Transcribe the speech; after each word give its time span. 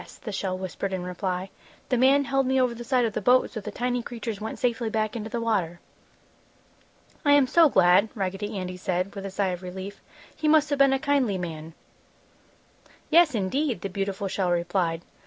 the 0.23 0.31
shell 0.31 0.57
whispered 0.57 0.93
in 0.93 1.03
reply. 1.03 1.51
"The 1.89 1.95
man 1.99 2.23
held 2.25 2.47
me 2.47 2.59
over 2.59 2.73
the 2.73 2.83
side 2.83 3.05
of 3.05 3.13
the 3.13 3.21
boat, 3.21 3.51
so 3.51 3.61
the 3.61 3.69
tiny 3.69 4.01
creatures 4.01 4.41
went 4.41 4.57
safely 4.57 4.89
back 4.89 5.15
into 5.15 5.29
the 5.29 5.39
water!" 5.39 5.79
"I 7.23 7.33
am 7.33 7.45
so 7.45 7.69
glad!" 7.69 8.09
Raggedy 8.15 8.57
Andy 8.57 8.77
said, 8.77 9.13
with 9.13 9.27
a 9.27 9.29
sigh 9.29 9.49
of 9.49 9.61
relief. 9.61 10.01
"He 10.35 10.47
must 10.47 10.71
have 10.71 10.79
been 10.79 10.91
a 10.93 10.97
kindly 10.97 11.37
man!" 11.37 11.75
"Yes, 13.11 13.35
indeed!" 13.35 13.81
the 13.81 13.89
beautiful 13.89 14.27
shell 14.27 14.49
replied. 14.49 15.03